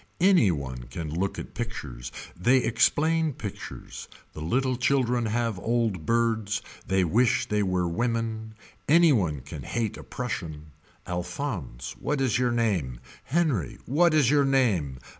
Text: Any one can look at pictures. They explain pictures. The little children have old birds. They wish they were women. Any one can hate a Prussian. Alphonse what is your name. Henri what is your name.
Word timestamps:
Any 0.19 0.49
one 0.49 0.85
can 0.89 1.11
look 1.13 1.37
at 1.37 1.53
pictures. 1.53 2.11
They 2.35 2.57
explain 2.57 3.33
pictures. 3.33 4.07
The 4.33 4.41
little 4.41 4.75
children 4.75 5.27
have 5.27 5.59
old 5.59 6.07
birds. 6.07 6.63
They 6.87 7.03
wish 7.03 7.45
they 7.45 7.61
were 7.61 7.87
women. 7.87 8.55
Any 8.89 9.13
one 9.13 9.41
can 9.41 9.61
hate 9.61 9.97
a 9.97 10.03
Prussian. 10.03 10.71
Alphonse 11.05 11.91
what 11.99 12.19
is 12.19 12.39
your 12.39 12.51
name. 12.51 12.99
Henri 13.25 13.77
what 13.85 14.15
is 14.15 14.31
your 14.31 14.43
name. 14.43 14.97